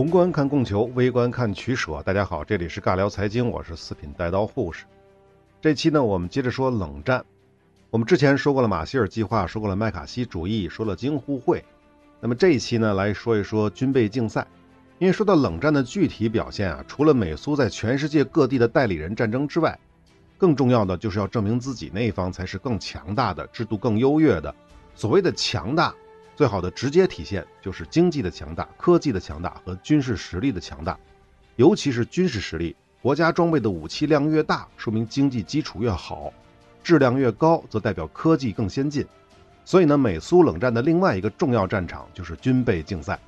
[0.00, 2.02] 宏观看供求，微观看取舍。
[2.06, 4.86] 大家好，这里是尬聊财经，我是四品带刀护士。
[5.60, 7.22] 这期呢，我们接着说冷战。
[7.90, 11.62] 我们之前说过了马歇尔计划，说过了麦卡锡主义，说了京沪会。
[12.18, 14.46] 那么这一期呢，来说一说军备竞赛。
[14.98, 19.78] 因为说到冷战的具体表现啊，除了美苏在全世界各地的代理人战争之外，
[20.38, 24.54] 更重要的就是要证明自己那一方才是更强大的，制度更优越的。
[24.94, 25.94] 所谓的强大。
[26.40, 30.98] 最好的直接体现就是经济的强大、科技的强大和军事实力的强大，
[31.56, 32.74] 尤其是军事实力。
[33.02, 36.32] 国家装备的武器量越大，说明经济基础越好；
[36.82, 39.06] 质量越高，则代表科技更先进。
[39.66, 43.20] 所以呢，美苏冷战的另外一个重要战场就是军备竞赛。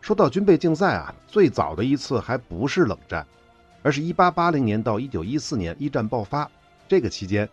[0.00, 3.24] 说到军备竞赛啊，最早的一次还不是冷战，
[3.84, 6.50] 而是一八八零年到一九一四年一战爆发。
[6.88, 7.48] 这个期间，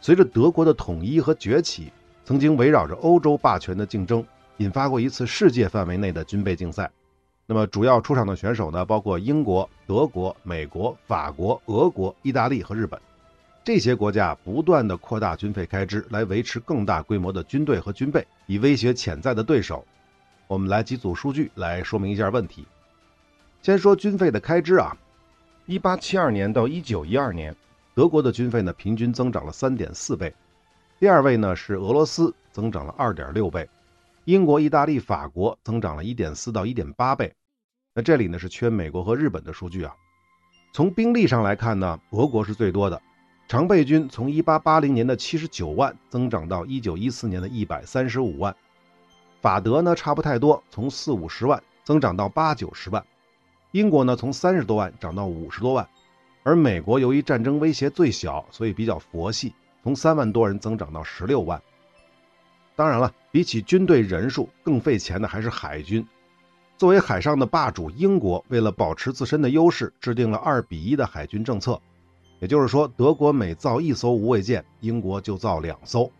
[0.00, 1.92] 随着德国的统一和崛起。
[2.24, 4.24] 曾经围绕着欧洲霸权的竞争，
[4.56, 6.90] 引发过一次世界范围内的军备竞赛。
[7.46, 12.98] 那么主要出场的选手呢，包括英国、德国、美国、法国、俄国、意大利和日本。
[13.62, 19.84] 这些国家不断的扩大军费开支，来维持更大规模的军队和军备，以威胁潜在的对手。
[20.46, 22.66] 我们来几组数据来说明一下问题。
[23.62, 24.96] 先说军费的开支啊，
[25.66, 27.54] 一八七二年到一九一二年，
[27.94, 30.32] 德国的军费呢平均增长了三点四倍。
[31.00, 33.68] 第二位呢是俄罗斯，增长了二点六倍，
[34.24, 37.34] 英国、意大利、法国增长了一点四到一点八倍。
[37.92, 39.94] 那这里呢是缺美国和日本的数据啊。
[40.72, 43.00] 从兵力上来看呢，俄国是最多的，
[43.48, 48.54] 常备军从一八八零年的七十九万增长到一九一四年的一百三十五万。
[49.40, 53.04] 法德呢差不太多，从四五十万增长到八九十万。
[53.72, 55.86] 英国呢从三十多万涨到五十多万，
[56.44, 59.52] 而美国由于战争威胁最小，所以比较佛系。
[59.84, 61.60] 从三万多人增长到十六万。
[62.74, 66.04] 当然了，比起军队人数，更费钱的还是海军。
[66.78, 71.78] 作为海上的霸主，英国为了保持自身的优势，制定了二比一的海军政策。
[72.40, 76.10] 也就是说，德国每造一艘无畏舰，英国就造两艘。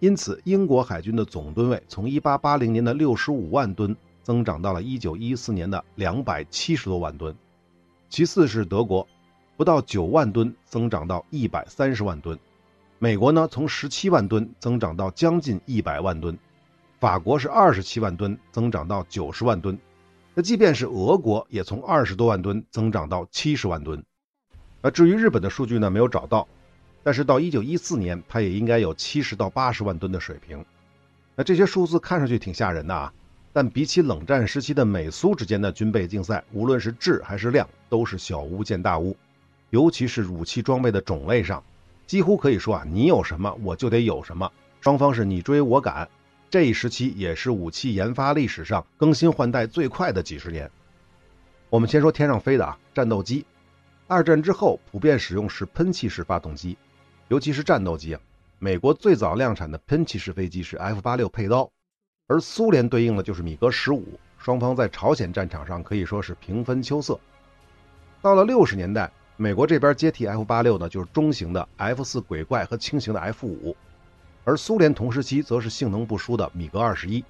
[0.00, 7.36] 因此，英国海军的总吨位从1880年的65万吨增长到了1914年的270多万吨。
[8.08, 9.06] 其次是德国，
[9.54, 12.38] 不到9万吨增长到130万吨。
[12.98, 16.38] 美国呢，从十七万吨增长到将近一百万吨，
[16.98, 19.78] 法国是二十七万吨增长到九十万吨，
[20.32, 24.02] 那即便是俄国也从二十多万吨增长到七十万吨。
[24.80, 26.48] 那至于日本的数据呢，没有找到，
[27.02, 30.64] 但是到一九一四年，它也应该有七十到八十万吨的水平。
[31.34, 33.12] 那这些数字看上去挺吓人的啊，
[33.52, 39.14] 但比起冷战时期的美苏之间的军备竞赛，无论是质还是量，都是小巫见大巫，
[39.68, 41.62] 尤其是武器装备的种类上。
[42.06, 44.50] 几乎可以说啊，你有什么我就得有什么，
[44.80, 46.08] 双方是你追我赶。
[46.48, 50.70] 这一时期也是武器研发历史上更新换代最快的几十年。
[51.68, 53.44] 我们先说天上飞的啊，战斗机。
[54.06, 56.78] 二战之后普遍使用是喷气式发动机，
[57.26, 58.20] 尤其是战斗机啊。
[58.60, 61.68] 美国最早量产的喷气式飞机是 F 八六佩刀，
[62.28, 64.18] 而苏联对应的就是米格十五。
[64.38, 67.18] 双方在朝鲜战场上可以说是平分秋色。
[68.22, 69.10] 到了六十年代。
[69.38, 73.76] 美国这边接替 F 八六呢，就是中型的 F 四鬼怪和轻型的 F 五，
[74.44, 77.22] 而苏联同时期则是性能不输的米格二十一。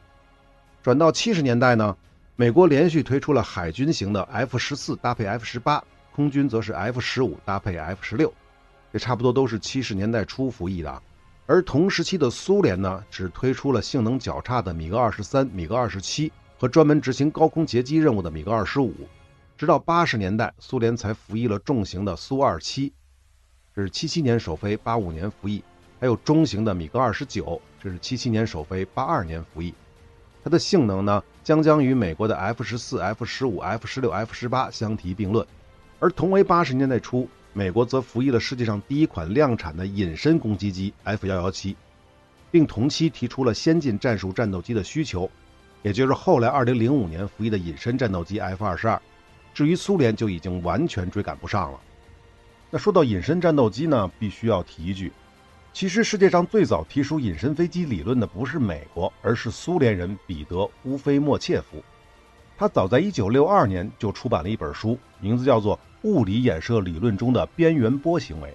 [0.85, 1.97] 转到七十年代呢，
[2.37, 5.83] 美国连续推出了海军型的 F 十四搭配 F 十八，
[6.15, 8.33] 空军则是 F 十五搭配 F 十六，
[8.93, 11.03] 这差不多都是七十年代初服役的。
[11.47, 18.95] 而同时期的苏联呢，只推出了性能较差的米格二十三、米格二十七和专门执行高空截击任务的米格二十五。
[19.57, 22.93] 直到八十年代，苏联才服役了重型的苏二七，
[23.75, 25.63] 这是七七年首飞，八五年服役；
[25.99, 29.73] 还有中型的米格二十九，这是七七年首飞，八二年服役。
[30.45, 35.47] 它的性能呢，将将与美国的 F 十四、F 十五、F 十六、F 十八相提并论。
[36.01, 41.75] 而同为八十年代初，美国则服役了世界上第一款量产的隐身攻击机 F 幺幺七，
[42.51, 45.31] 并同期提出了先进战术战斗机的需求，
[45.83, 49.01] 也就是后来二零零五年服役的隐身战斗机 F 二十二。
[49.57, 51.81] 至于苏联就已经完全追赶不上了。
[52.69, 55.11] 那说到隐身战斗机呢，必须要提一句，
[55.73, 61.83] 其实世界上最早提出隐身飞机理论的不是美国，而是苏联人彼得·乌菲莫切夫。
[62.59, 68.51] 他早在1962年就出版了一本书，名字叫做《物理衍射理论中的边缘波行为》。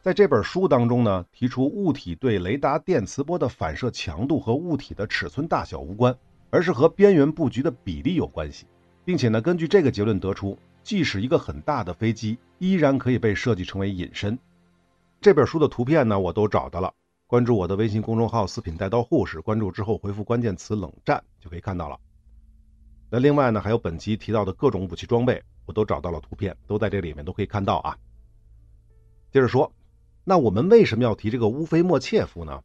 [0.00, 6.16] 在这本书当中呢，提出物体对雷达电磁波的反射强度和物体的尺寸大小无关，
[6.48, 8.64] 而是和边缘布局的比例有关系。
[9.04, 14.38] 并且呢，根据这个结论得出，即使一个很大的飞机，依然可以被设计成为隐身。
[15.20, 16.92] 这本书的图片呢，我都找到了。
[17.26, 21.98] 关注我的微信公众号“四品带刀护士”，关注之后回复关键词“冷战”就可以看到了。
[23.08, 27.96] 那另外呢，还有本期提到的各种武器装备，我都找到了图片，都在这里面都可以看到啊。
[29.30, 29.72] 接着说，
[30.24, 32.62] 那我们为什么要提这个乌菲莫切夫呢？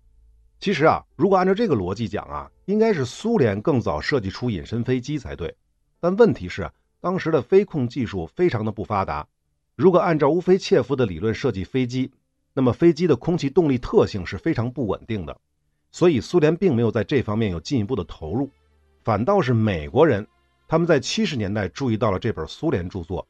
[0.60, 5.56] 其实啊，如果按照这个逻辑讲啊，应该是苏联更早设计出隐身飞机才对。
[6.00, 9.28] 但问题是，当时的飞控技术非常的不发达。
[9.76, 12.12] 如果按照乌菲切夫的理论设计飞机，
[12.54, 15.40] 那么飞机的空气动力特性是非常不稳定的。
[15.92, 18.50] 所以苏联并没有在这方面有进一步的投入，
[19.04, 20.28] 反倒是美国人，
[20.68, 23.26] 他们在七十年代注意到了这本苏联著作，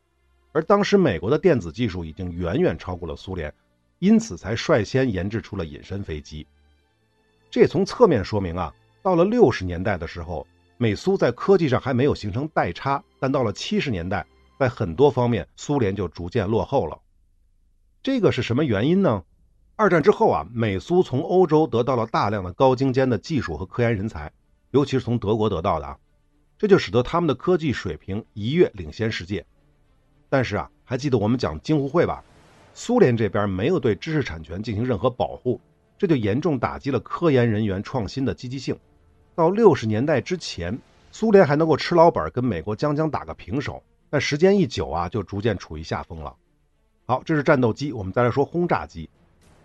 [0.51, 3.53] 而当时美国的电子技术已经远远超过了苏联，
[3.99, 6.47] 因此才率先研制出了隐身飞机。
[7.49, 14.25] 这也从侧面说明啊，到了六十年代的时候，美苏在科技上还没有形成代差，但到了七十年代，
[14.59, 16.99] 在很多方面苏联就逐渐落后了。
[18.03, 19.23] 这个是什么原因呢？
[19.75, 24.31] 二战之后啊，美苏从欧洲得到了大量的高精尖的技术和科研人才，
[24.71, 25.97] 尤其是从德国得到的啊，
[26.57, 29.45] 这就使得他们的科技水平一跃领先世界。
[30.29, 32.23] 但是啊，还记得我们讲京沪会吧？
[32.73, 35.59] 苏联这边没有对知识产权进行任何保护。
[35.97, 38.77] 这就严重打击了科研人员创新的积极性。
[39.37, 40.75] 到六十年代之前，
[41.11, 43.83] 苏联还能够吃老本，跟美国将将打个平手。
[44.09, 46.33] 但时间一久啊，就逐渐处于下风了。
[47.05, 49.07] 好，这是战斗机，我们再来说轰炸机。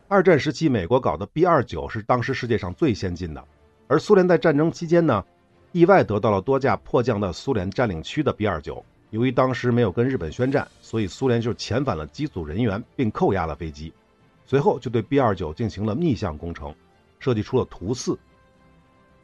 [0.09, 3.43] 二战时期，美国搞的 B 二九是当时世界上最先进的，
[3.89, 5.25] 而苏联在战争期间呢，
[5.73, 8.85] 意外得到了多架迫降到苏联占领区的 B 二九。
[9.09, 13.91] 由于当时没有跟日本宣战，所以苏联就遣返了机组人员，并扣押了飞机。
[14.45, 16.75] 随后就对 B 二九进行了逆向工程，
[17.19, 18.19] 设计出了图四。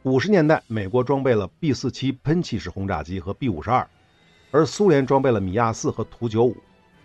[0.03, 3.85] 五十年代，美国装备了 B 四七喷气式轰炸机和 B 五十二，
[4.49, 6.55] 而苏联装备了米亚四和图九五，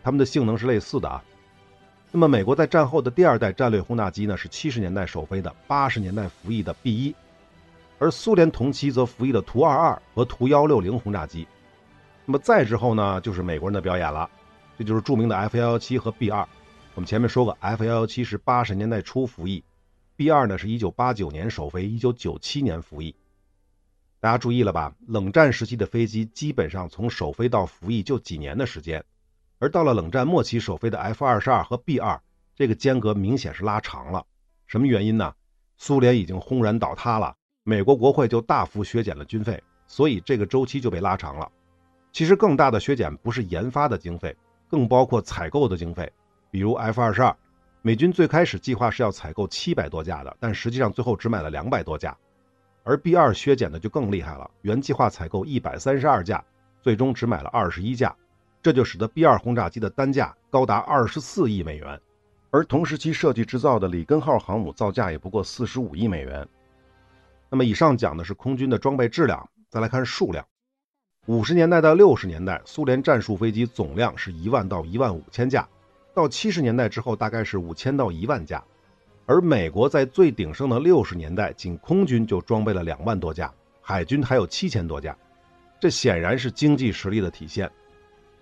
[0.00, 1.22] 它们的性能是类似的啊。
[2.12, 7.14] 那么，美国在战后的第二代战略轰炸机呢，是七十年代首飞的八十年代服役的 B 一，
[7.98, 11.48] 而苏联同期则服役的图二二和图幺六零轰炸机。
[12.24, 14.30] 那么再之后呢，就是美国人的表演了，
[14.78, 16.46] 这就是著名的 F 幺幺七和 B 二。
[16.94, 19.64] 我们前面说过，F 幺幺七是八十年代初服役
[20.16, 23.14] ，B 二呢是一九八九年首飞，一九九七年服役。
[24.20, 24.94] 大家注意了吧？
[25.06, 29.04] 冷战时期的飞机基本上从首飞到服役就几年的时间，
[29.58, 32.20] 而到了冷战末期首飞的 F 二十二和 B 二，
[32.54, 34.24] 这个间隔明显是拉长了。
[34.66, 35.34] 什么原因呢？
[35.76, 37.34] 苏联已经轰然倒塌了，
[37.64, 41.50] 美国国会就大幅削减了军费，所以这个周期就被拉长了。
[42.12, 44.34] 其实更大的削减不是研发的经费，
[44.68, 46.10] 更包括采购的经费。
[46.50, 47.36] 比如 F 二十二，
[47.86, 52.16] 美军最开始计划是要采购七百多架的，但实际上最后只买了两百多架。
[52.82, 56.42] 而 B 二削减的就更厉害了，原计划采购一百三十二架，
[56.80, 58.16] 最终只买了二十一架，
[58.62, 62.00] 这就使得 B 二轰炸机的单价高达二十四亿美元，
[62.48, 66.48] 而同时期设计制造的里根号航母造价也不过四十五亿美元。
[67.50, 70.42] 那么以上讲的是空军的装备质量，再来看数量。
[71.26, 75.68] 五十年代到六十年代，苏联战术飞机总量是一万到一万五千架。
[76.14, 78.62] 到七十年代之后，大概是五千到一万架，
[79.26, 85.16] 而美国在最鼎盛的六十年代，仅空军就装备了两万多架，海军还有七千多架，
[85.80, 87.68] 这显然是经济实力的体现。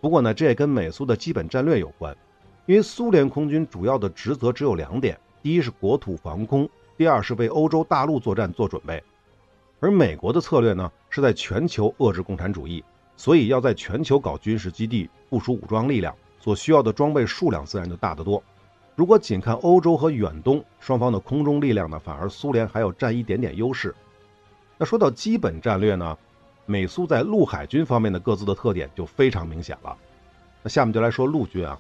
[0.03, 2.15] 不过呢，这也跟美苏的基本战略有关，
[2.67, 9.03] 因为苏联空军主要的职责只有两点：第一是国土防空，第二是为欧洲大陆作战做准备。
[9.81, 12.85] 而美国的策略呢，是在全球遏制共产主义，
[13.17, 16.15] 所以要在全球搞军事基地，部署武装力量。
[16.43, 18.43] 所需要的装备数量自然就大得多。
[18.97, 23.95] 如果仅看欧洲和远东双方的空中力量呢，反而苏联还要占一点点优势。
[24.77, 26.19] 那说到基本战略呢，
[26.67, 29.97] 美苏在陆海军方面的各自的特点就非常明显了。
[30.65, 31.79] 那下面就来说陆军啊，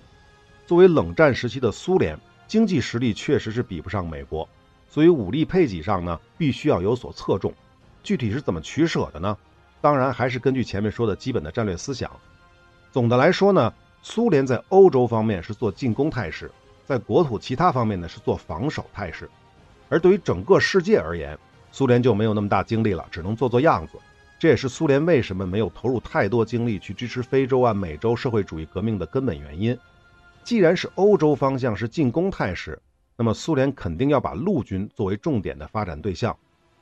[0.65, 2.17] 作为冷战时期的苏联，
[2.47, 4.49] 经济实力确实是比不上美国，
[4.89, 7.53] 所以武力配给上呢，必须要有所侧重。
[8.05, 9.37] 具体是怎么取舍的呢？
[9.81, 12.11] 当然还是根据前面说的基本的战略思想。
[12.93, 13.75] 总的来说呢。
[14.05, 16.51] 苏联在欧洲方面是做进攻态势，
[16.85, 19.31] 在国土其他方面呢是做防守态势，
[19.89, 21.39] 而对于整个世界而言，
[21.71, 23.93] 苏联就没有那么大精力了，只能做做样子。
[24.41, 29.79] 这也是苏联为什么没有投入太多精力去支持非洲啊、美洲社会主义革命的根本原因。
[30.43, 32.77] 既然是欧洲方向是进攻态势，
[33.17, 36.37] 那么苏联肯定要把陆军作为重点的发展对象，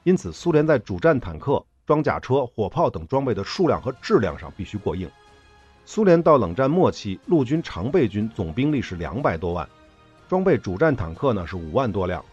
[0.05, 5.07] 因此苏联在主战坦克、装甲车、火炮等装备的数量和质量上必须过硬。
[5.85, 9.69] 苏联到冷战末期，陆军常备军总兵力是两百多万，
[10.29, 12.25] 装备主战坦克呢是五万多辆，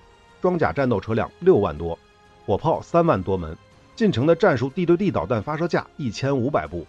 [0.42, 1.98] 装甲战斗车辆六万多，
[2.46, 3.58] 火炮三万多门，
[3.96, 6.86] 近程的战术地对地导弹发射架一千五百部。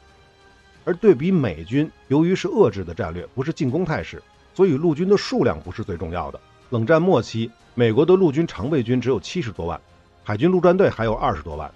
[0.84, 4.22] 而对比美军，由于是遏制的战略，不是进攻态势，
[4.54, 6.40] 所以陆军的数量不是最重要的。
[6.70, 9.80] 冷战末期，美国的陆军常备军只有七十多万，
[10.22, 11.70] 海军陆战队还有二十多万，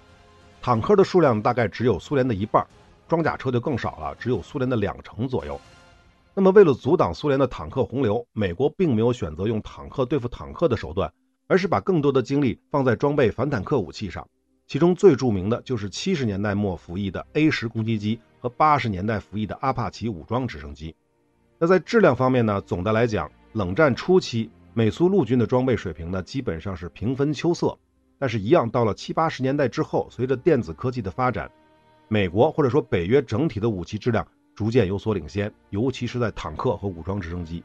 [0.61, 2.63] 坦克的数量大概只有苏联的一半。
[3.07, 5.59] 装甲车就更少了，只有苏联的两成左右。
[6.33, 11.13] 那么，为了阻挡苏联的坦克洪流，美国并没有选择用坦克对付坦克的手段，
[11.47, 14.27] 而是把更多的精力放在装备反坦克武器上。
[14.65, 20.95] 其中最著名的就是七十年代末服役的 A 十攻击机和八十年代服役的阿帕奇武装直升机。
[21.59, 22.59] 那在质量方面呢？
[22.61, 27.77] 总的来讲，冷战初期美苏陆军的装备水平呢，基本上是平分秋色。
[28.17, 31.51] 但是，一样到了七八十年代之后，随着电子科技的发展，
[32.13, 37.63] 美国或者说北约整体的武器质量逐渐有所领先，尤其是在坦克和武装直升机。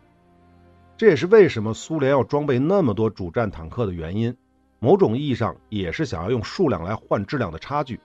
[0.97, 4.35] 这也是为什么苏联要装备那么多主战坦克的原因。
[4.79, 8.01] 某种意义上，也是想要用数量来换质量的差距。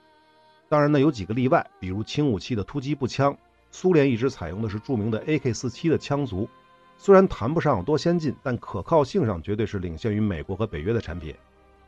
[0.67, 3.37] 当然呢，有几个例外，比如轻武器的突击步枪。
[3.71, 6.49] 苏联一直采用的是著名的 AK-47 的枪族，
[6.97, 11.33] 虽然谈不上有多先进，但可靠性上绝对是领先于美国和北约的产品。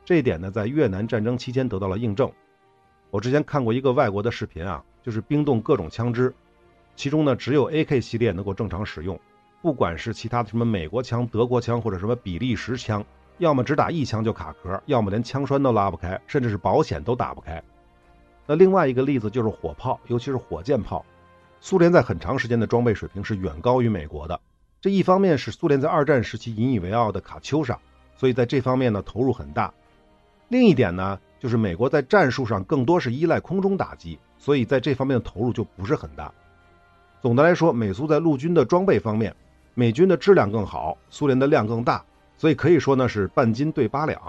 [0.06, 2.32] 这一点呢，在越南战争期间得到了印证。
[3.16, 6.36] 我之前看过一个外国的视频啊，就是冰冻各种枪支，
[6.98, 9.18] 其中呢只有 AK 系列能够正常使用，
[9.62, 13.06] 不管是其他的什么美国枪、德国枪或者什么比利时枪，
[13.38, 17.64] 要么只打一枪就卡壳，要么连枪栓都拉不开，甚至是保险都打不开。
[18.46, 21.06] 那另外一个例子就是火炮，尤其是火箭炮。
[21.62, 24.38] 苏联在很长时间的装备水平是远高于美国的，
[24.82, 27.80] 这一方面是苏联在二战时期引以为傲的卡秋莎，
[28.18, 29.74] 所以在这方面呢投入很大。
[30.50, 36.34] 另一点呢，就是美国在战术上更多是依赖空中打击，所以在这方面的投入就不是很大。
[37.22, 39.32] 总的来说，美苏在陆军的装备方面，
[39.76, 42.04] 美军的质量更好，苏联的量更大，
[42.36, 44.20] 所以可以说呢是半斤对八两。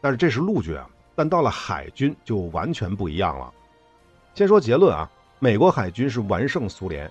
[0.00, 3.52] 但是这是陆军啊，但到了海军就完全不一样了。
[4.36, 5.10] 先说结论啊。
[5.40, 7.10] 美国海军是完胜苏联，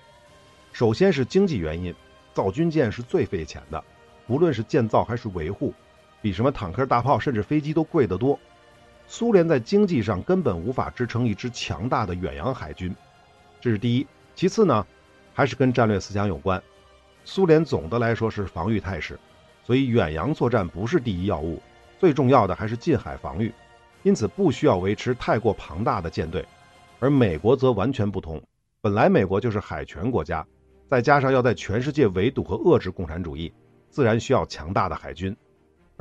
[0.72, 1.94] 首先是经济原因，
[2.32, 3.84] 造军舰是最费钱的，
[4.28, 5.74] 无论是建造还是维护，
[6.22, 8.40] 比什么坦克、大炮甚至飞机都贵得多。
[9.06, 12.94] 苏联在经济上根本无法支撑一支强大的远洋海军，
[13.60, 14.06] 这是第一。
[14.34, 14.84] 其次呢，
[15.32, 16.60] 还是跟战略思想有关。
[17.24, 19.18] 苏联总的来说是防御态势，
[19.62, 21.62] 所以远洋作战不是第一要务，
[21.98, 23.52] 最重要的还是近海防御，
[24.02, 26.44] 因此不需要维持太过庞大的舰队。
[26.98, 28.42] 而美国则完全不同，
[28.80, 30.44] 本来美国就是海权国家，
[30.88, 33.52] 再加上要在全世界围堵和遏制共产主义，
[33.90, 35.36] 自然需要强大的海军。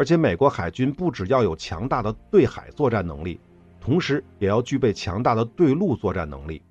[0.04, 3.40] 而且美国海军不只要有强大的对海作战能力，
[3.80, 6.62] 同时也要具备强大的对陆作战能力。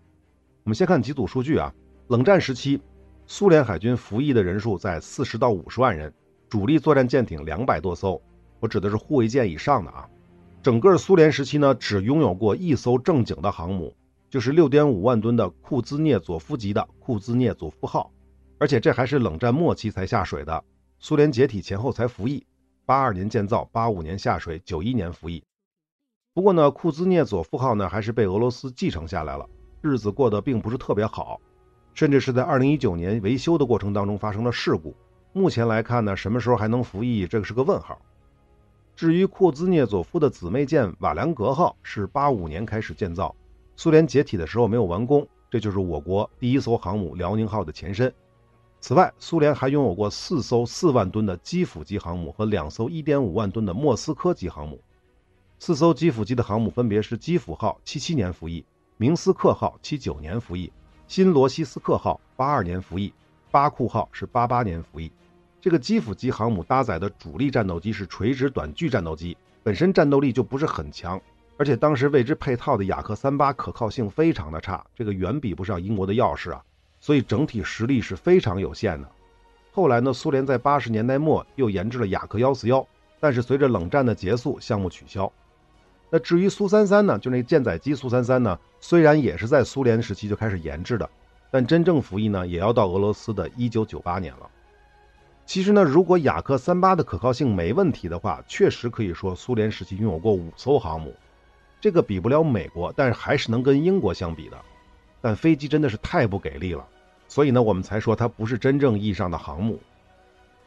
[0.64, 1.72] 我们先看几组数据啊，
[2.08, 2.78] 冷战时期，
[3.26, 6.12] 苏联海军服役的人数在四十到五十万人，
[6.50, 8.20] 主力作战舰艇两百多艘，
[8.60, 10.06] 我指的是护卫舰以上的啊。
[10.62, 13.96] 整个苏联时期呢，只拥有过一艘正经的航母。
[14.28, 18.12] 就是六点五万吨的库兹涅佐夫级的库兹涅佐夫号，
[18.58, 20.62] 而且这还是冷战末期才下水的，
[20.98, 22.44] 苏联解体前后才服役，
[22.92, 25.42] 八二年建造，八五年下水，九一年服役。
[26.34, 29.49] 不过呢，库兹涅佐夫号呢还是被俄罗斯继承下来了，
[29.80, 31.40] 日子过得并不是特别好，
[31.94, 34.94] 甚至是在二零一九年维修的过程当中发生了事故。
[35.32, 37.99] 目前来看呢，什么时候还能服役，这个是个问号。
[38.94, 43.34] 至于库兹涅佐夫的姊妹舰瓦良格号，是八五年开始建造。
[43.75, 48.12] 苏联解体的时候没有完工，这就是我国第一艘航母辽宁号的前身。
[48.82, 54.82] 此外，苏联还拥有过四艘四万吨的基辅级航母和两艘一点五万吨的莫斯科级航母。
[55.60, 58.64] 四艘基辅级的航母分别是基辅号七七年服役，
[58.96, 60.72] 明斯克号七九年服役，
[61.06, 63.14] 新罗西斯克号八二年服役，
[63.52, 65.12] 巴库号是八八年服役。
[65.60, 71.22] 这个基辅级航母搭载的主力战斗机是垂直短距战斗机，本身战斗力就不是很强。
[71.56, 76.60] 而且当时为之配套的雅克三八可靠性非常的差，这个远比不上英国的钥匙啊，
[77.02, 79.09] 所以整体实力是非常有限的。
[79.73, 82.87] 后来呢，苏联在八十年代末又研制了雅克幺四幺，
[83.18, 85.30] 但是随着冷战的结束，项目取消。
[86.09, 91.11] 那至于苏三三呢，就那舰载机苏三三呢，虽然也是在苏联时期就开始研制的，
[91.50, 94.49] 但真正服役呢，也要到俄罗斯的一九九八年了。
[95.44, 101.12] 其实呢，如果雅克三八的可靠性没问题的话，确实可以说苏联时期拥有过五艘航母。
[101.80, 104.56] 这个比不了美国，但是还是能跟英国相比的。
[105.21, 106.85] 但飞机真的是太不给力了，
[107.32, 109.80] 所以呢，我们才说它不是真正意义上的航母。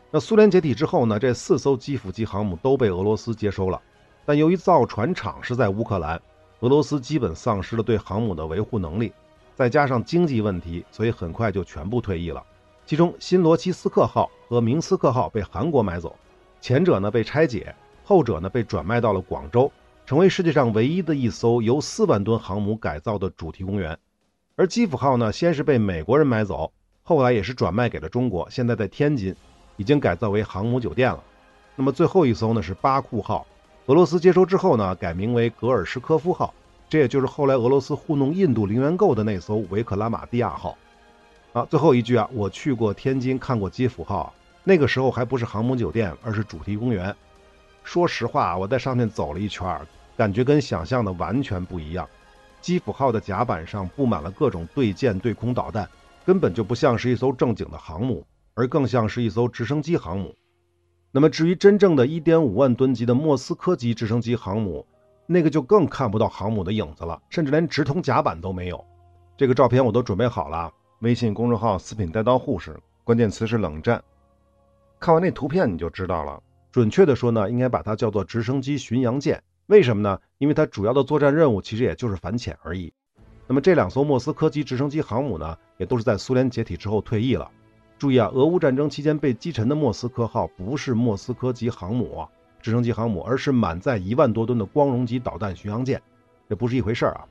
[0.10, 3.80] 那苏联解体之后呢，这四艘基辅级航母都被俄罗斯接收了。
[4.26, 6.20] 但由于造船厂是在乌克兰，
[6.62, 9.14] 俄罗斯基本丧失了对航母的维护能力，
[9.54, 12.44] 再加上经济问题，所以很快就全部退役了。
[12.84, 16.16] 其中，新罗西斯克号和明斯克号被韩国买走，
[16.60, 19.72] 前者呢被拆解，后者呢被转卖到了广州。
[20.04, 23.96] 成为世界上唯一的一艘由四万吨航母改造的主题公园，
[24.58, 26.72] 而基辅号呢，先是被美国人买走，
[27.04, 29.36] 后来也是转卖给了中国，现在在天津，
[29.76, 31.22] 已经改造为航母酒店了。
[31.76, 33.46] 那么最后一艘呢是巴库号，
[33.88, 36.54] 俄罗斯接收之后呢，改名为格尔什科夫号，
[36.88, 40.78] 这也就是后来俄罗斯糊弄印度零元购的那艘维克拉玛蒂亚号。
[41.52, 44.34] 啊，最后一句啊，我去过天津看过基辅号，
[44.64, 47.14] 那个时候还不是航母酒店，而是主题公园。
[47.84, 49.82] 说实话，我在上面走了一圈，
[50.16, 52.08] 感觉跟想象的完全不一样。
[52.66, 55.88] 基辅号的甲板上布满了各种对舰对空导弹，
[56.26, 60.36] 根本就不像是一艘正经的航母，而更像是一艘直升机航母。
[61.12, 64.84] 那么至于真正的1.5万吨级的莫斯科级直升机航母，
[65.28, 68.84] 那个就更看不到航母的影子了，甚至连直通甲板都没有。
[69.38, 74.04] 这个照片我都准备好了，微信公众号“四品带刀护士”，关键词是冷战。
[75.00, 76.42] 看完那图片你就知道了。
[76.72, 79.44] 准确的说呢，应该把它叫做直升机巡洋舰。
[79.68, 80.20] 为什么呢？
[80.38, 82.94] 因为它主要的作战任务其实也就是反潜而已。
[83.48, 87.50] 那么这两艘莫斯科级直升机航母呢，也都是在苏联解体之后退役了。
[87.98, 92.30] 注意啊，俄乌战争期间被击沉的莫斯科号不是莫斯科级航母、啊
[92.62, 96.02] 直升机航母，而是满载一万多吨的光荣级导弹巡洋舰，
[96.50, 97.28] 这不是一回事儿啊。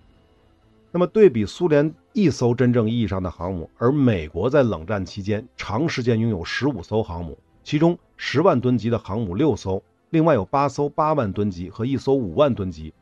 [0.93, 7.37] 那么对比苏联一艘真正意义上的航母，而美国在冷战期间长时间拥有十五艘航母。
[7.65, 12.93] 其中十万吨级的航母六艘，另外有八艘八万吨级和一艘五万吨级。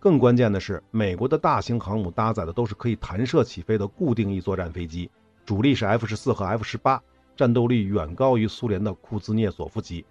[0.00, 5.10] 更关键的是，美国的大型航母搭载的都是可以弹射起飞的固定翼作战飞机，
[5.44, 7.02] 主力是 F 十四和 F 十八，
[7.36, 10.04] 战斗力远高于苏联的库兹涅佐夫级。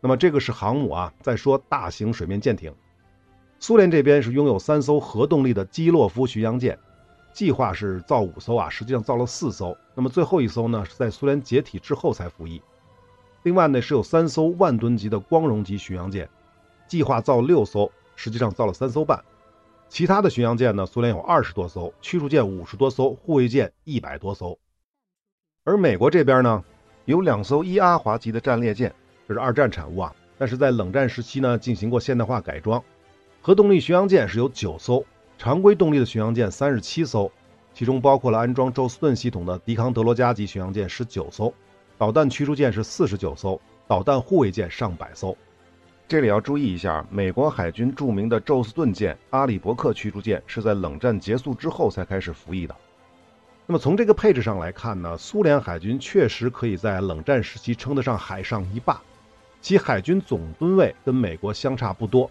[0.00, 1.14] 那么这个是航母啊。
[1.20, 2.74] 再说大型水面舰艇，
[3.60, 6.76] 苏联这边是拥有三艘核动力的基洛夫巡洋舰，
[7.32, 9.76] 计划是造五艘啊，实际上造了四艘。
[9.94, 12.60] 那么最后一艘呢，是在苏联解体之后才服役。
[13.42, 16.28] 另外呢，是有三艘万吨级的光荣级巡洋舰，
[16.86, 19.22] 计划造六艘，实际上造了三艘半。
[19.88, 24.58] 其他的巡洋舰呢，苏联有二十多艘，驱逐舰五十多艘，护卫舰一百多艘。
[25.64, 26.64] 而美国这边呢，
[27.04, 28.94] 有两艘伊阿华级的战列舰，
[29.28, 32.82] 这是二战产物啊，但是在冷战时期呢，进行过现代化改装。
[33.40, 35.04] 核动力巡洋舰是有九艘，
[35.36, 37.30] 常规动力的巡洋舰三十七艘，
[37.74, 41.52] 其中包括了安装宙斯盾系统的迪康德罗加级巡洋舰十九艘。
[41.98, 45.36] 导弹驱逐舰是四十九艘，导弹护卫舰上百艘。
[46.08, 52.74] 这里要注意一下，美国海军著名的宙斯盾舰、阿里伯克驱逐舰是在冷战结束之后才开始服役的。
[53.66, 59.00] 那么从这个配置上来看呢，苏联海军确实可以在冷战时期称得上海上一霸，
[59.60, 62.28] 其海军总吨位跟美国相差不多，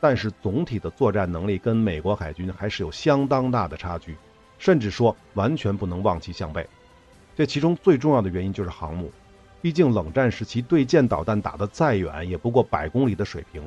[0.00, 4.16] 但是总体的作战能力跟美国海军还是有相当大的差距，
[4.58, 6.66] 甚至说完全不能望其项背。
[7.40, 9.10] 这其中最重要的原因就是航母，
[9.62, 13.66] 毕竟冷战时期对舰导弹打得再远，也不过百公里的水平。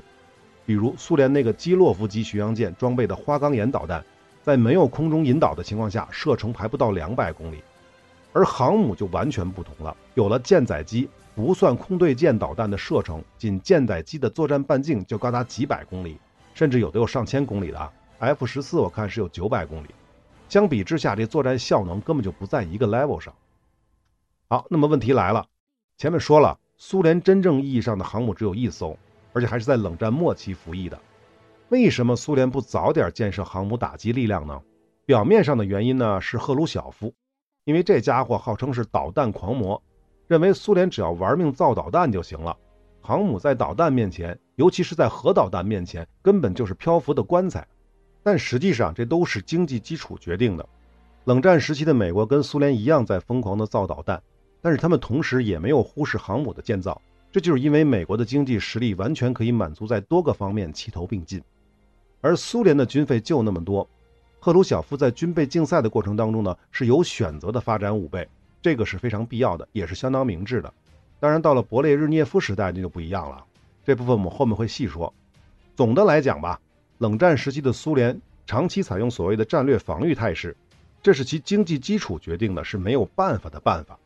[0.64, 4.06] 比如苏联那个基洛夫级巡洋舰装备的花岗岩导弹，
[4.44, 7.64] 在没有空中引导的情况下，射程还不到两百公里。
[8.32, 16.20] 而航母就完全不同了，有了舰载机，不算空对舰导弹的射程，仅舰载机的作战半径就高达几百公里，
[16.54, 17.92] 甚至有的有上千公里的。
[18.20, 19.88] F 十四我看是有九百公里，
[20.48, 23.34] 相比之下，这作战效能根本就不在一个 level 上。
[24.54, 25.48] 好，那么问题来了，
[25.98, 28.96] 前面说了，苏联真正意义上的航母只有一艘，
[29.34, 31.00] 而且还是在冷战末期服役的。
[31.70, 34.62] 为什么苏联不早点建设航母打击力量呢？
[35.08, 37.12] 表面上的原因呢是赫鲁晓夫，
[37.64, 39.82] 因为这家伙号称是导弹狂魔，
[40.28, 42.56] 认为苏联只要玩命造导弹就行了，
[43.02, 47.68] 航母在导弹面前，尤其是在核导弹面前，根本就是漂浮的棺材。
[48.22, 50.70] 但实际上，这都是经济基础决定的。
[51.24, 54.22] 冷战时期的美国跟苏联一样，在疯狂的造导弹。
[54.64, 57.00] 但是他们同时也没有忽视航母的建造，
[57.34, 61.44] 这就是因为美国的经济实力完全可以满足在多个方面齐头并进，
[62.22, 63.86] 而苏联的军费就那么多。
[64.40, 68.26] 赫鲁晓夫在军备竞赛的过程当中呢，是有选择的发展武备，
[68.62, 70.74] 这个是非常必要的，也是相当明智的。
[71.20, 73.44] 当然，到了勃列日涅夫时代，那就不一样了。
[73.86, 75.14] 这部分我们后面会细说。
[75.76, 76.60] 总的来讲吧，
[77.00, 80.56] 冷战时期的苏联长期采用所谓的战略防御态势，
[81.02, 83.98] 这是其经济基础决定的，是没有办法的办法。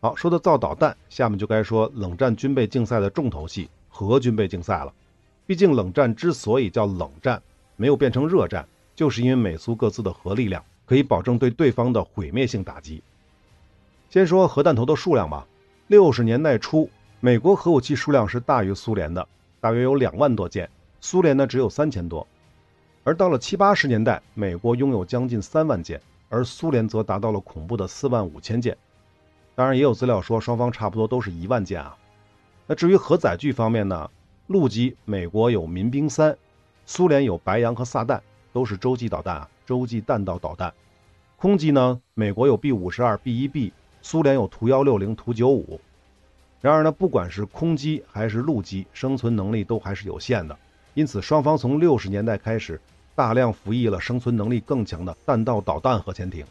[0.00, 4.92] 好，说到造导弹，下面就该说冷战军备竞赛的重头戏——核军备竞赛了。
[5.44, 7.42] 毕竟，冷战之所以叫冷战，
[7.74, 13.02] 没有变成热战，就是因为美苏各自的核力量可以保证对对方的毁灭性打击。
[14.08, 15.44] 先说核弹头的数量吧。
[15.88, 19.26] 六十年代初，美国核武器数量是大于苏联的，
[19.60, 20.64] 大约有两万多件；
[21.00, 22.24] 苏联呢只有三千多。
[23.02, 28.76] 而到了七八十年代，美国拥有将近三万件，而苏联则达到了恐怖的四万五千件。
[29.58, 31.96] 当然，也有资料说双方差不多都是一万件啊。
[32.64, 34.08] 那至于核载具方面呢？
[34.46, 36.38] 陆基美国有民兵三，
[36.86, 38.20] 苏联有白杨和撒旦，
[38.52, 40.72] 都是洲际导弹啊，洲际弹道导弹。
[41.36, 45.80] 空机呢，美国有 B 五十二、B 一 B，苏联有图幺六零、图九五。
[46.60, 50.56] 然而呢，不管是空机还是陆基，生存能力都还是有限的。
[50.94, 52.80] 因此，双方从六十年代开始
[53.16, 56.46] 大量服役了生存能力更强的弹道导弹核潜艇，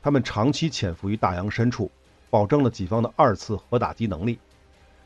[0.00, 1.90] 他们长期潜伏于大洋深处，
[2.30, 4.38] 保证了己方的二次核打击能力。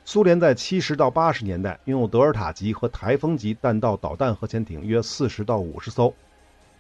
[0.05, 6.13] 苏联在七十到八十年代拥有德尔塔级和台风级弹道导弹核潜艇约四十到五十艘，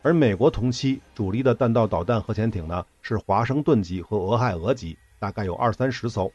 [0.02, 6.32] 而美国同期主力的弹道导弹核潜艇呢是华盛顿级和俄亥俄级，大概有二三十艘。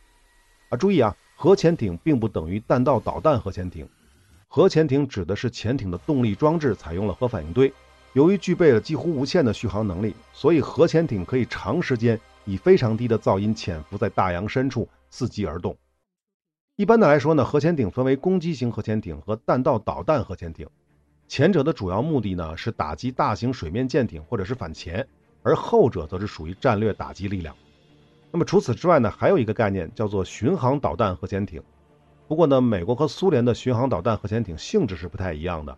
[0.69, 3.87] 啊，注意啊，核潜艇并不等于弹道导弹核潜艇，
[4.47, 7.73] 核潜艇指的是潜艇的动力装置采用了核反应堆，
[8.13, 12.17] 由于具备了几乎无限的续航能力，所以核潜艇可以长时间
[12.47, 15.77] 以非常低的噪音潜伏在大洋深处，伺机而动。
[16.77, 20.67] 一般的来说呢，核潜艇分为攻击型核潜艇和弹道导弹核潜艇。
[21.27, 25.05] 前者的主要目的呢是打击大型水面舰艇或者是反潜，
[25.43, 27.53] 而后者则是属于战略打击力量。
[28.31, 31.61] 那么除此之外呢，还有一个概念叫做巡航导弹核潜艇。
[32.27, 35.77] 不过呢，美国和苏联的巡航导弹核潜艇性质是不太一样的。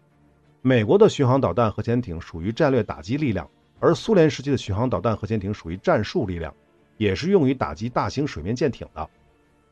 [0.62, 6.53] 美国的巡航导弹核潜艇属于战略打击力量，而苏联时期的巡航导弹核潜艇属于战术力量，
[6.97, 9.09] 也是用于打击大型水面舰艇的。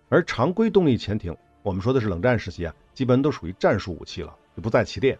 [0.09, 5.19] 而常规动力潜艇，我们说的是冷战时期啊，基本都属于战术武器了，就不在其列。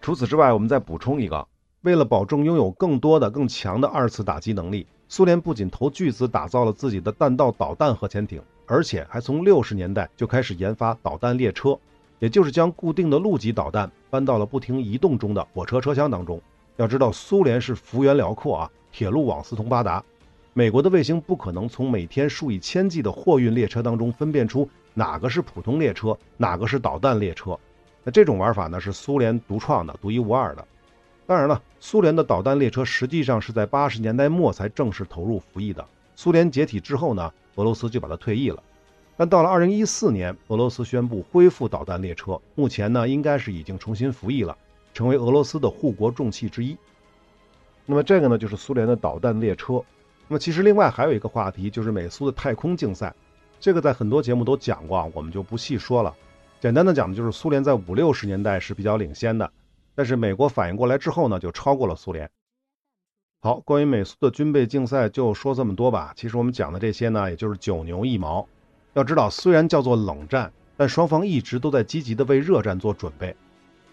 [0.00, 1.46] 除此之外，我们再补充一个，
[1.82, 11.78] 为了保证拥有更多的、更强的二次打击能力，苏联不仅投巨资打造了自己的弹道导弹核潜艇，而且还从六十年代就开始研发导弹列车，
[12.18, 16.40] 也就是将固定的陆基导弹搬到了不停移动中的火车车厢当中。
[16.76, 20.02] 要知道，苏联是幅员辽阔啊，铁路网四通八达。
[20.52, 27.58] 美国的卫星不可能从每天数以千计的货运列车当中分辨出哪个是普通列车，哪个是导弹列车。
[28.02, 30.66] 那这种玩法呢，是苏联独创的、独一无二的。
[31.26, 35.84] 当然了，苏联的导弹列车实际上是在八十年代末才正式投入服役的。
[36.16, 38.62] 苏联解体之后呢，俄罗斯就把它退役了。
[39.16, 44.56] 但到了二零一四年，俄罗斯宣布恢复导弹列车，目前呢，应该是已经重新服役了，
[44.94, 46.74] 成为俄罗斯的护国重器之一。
[47.84, 49.84] 那么这个呢，就是苏联的导弹列车。
[50.26, 53.14] 那么其实另外还有一个话题，就是美苏的太空竞赛，
[53.60, 56.14] 这个在很多节目都讲过，我们就不细说了。
[56.60, 59.52] 简单的讲呢，就是苏联在五六十年代是比较领先的，
[59.94, 62.30] 但是美国反应过来之后呢，就超过了苏联。
[63.42, 66.14] 好，关于美苏的军备竞赛就说这么多吧。
[66.16, 68.48] 其实我们讲的这些呢，也就是九牛一毛。
[68.94, 73.36] 要知道，虽然叫做冷战，但双方一直都在积极的为热战做准备。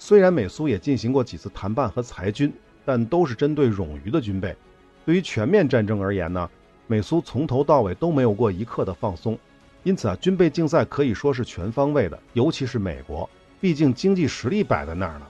[0.04, 2.52] 虽然美苏也进行过几次谈判和裁军，
[2.84, 4.58] 但都是针对冗余的军备。
[5.06, 6.50] 对于全面战争而言呢，
[6.88, 9.38] 美苏从头到尾都没有过一刻的放松，
[9.84, 15.28] 因此啊，军备竞赛可以说是全方位的，尤其是美国，毕竟经济实力摆在那儿呢。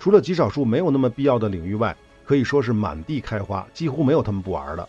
[0.00, 4.88] 除了极少数没有那么必要的领域外，可以说是满地开花，几乎没有他们不玩的。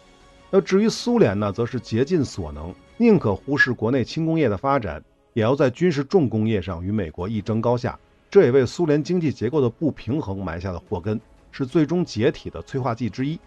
[0.49, 7.99] 那至于苏联呢，则是竭尽所能，宁可忽视国内轻工业的发展，也要在军事重工业上与美国一争高下。
[8.29, 11.19] 这也为苏联经济结构的不平衡埋下了祸根，
[11.51, 13.39] 是最终解体的催化剂之一。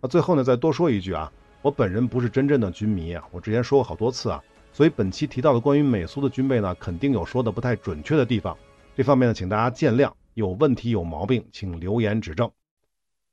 [0.00, 1.32] 那最后呢，再多说一句啊，
[1.62, 8.56] 我本人不是真正的军迷啊，我之前说过好多次啊，所以本期提到的关于美苏的军备呢，肯定有说的不太准确的地方，
[8.94, 12.50] 这方面呢，请大家见谅，有问题有毛病，请留言指正。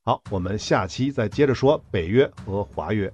[0.05, 3.11] 好，我们下期再接着说北约和华约。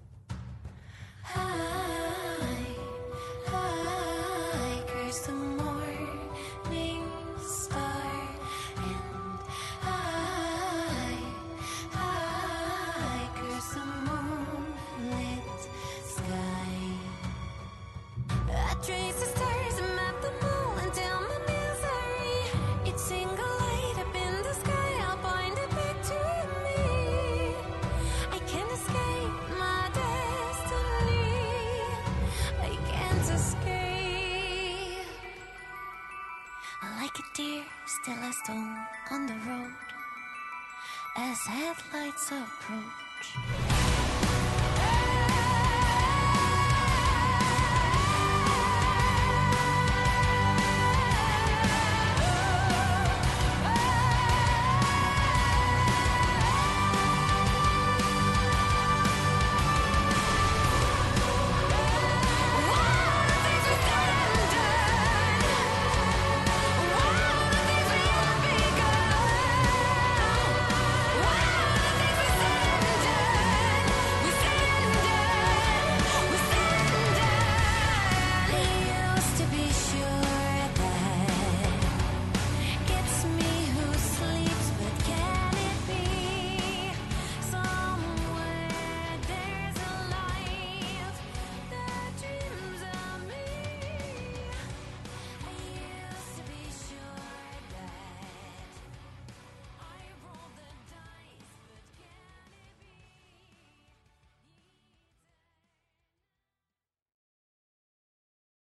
[41.49, 43.08] satellites approach.